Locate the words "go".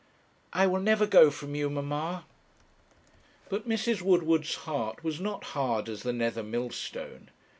1.05-1.29